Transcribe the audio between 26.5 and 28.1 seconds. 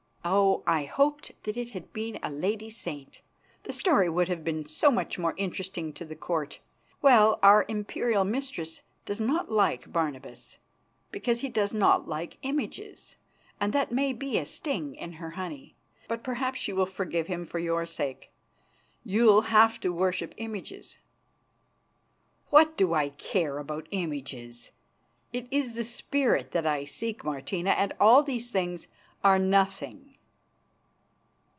that I seek, Martina, and